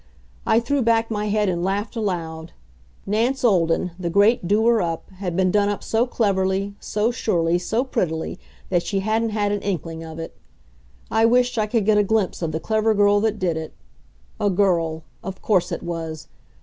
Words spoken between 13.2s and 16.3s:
did it. A girl of course, it was!